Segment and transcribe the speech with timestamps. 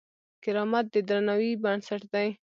[0.43, 2.27] کرامت د درناوي بنسټ دی.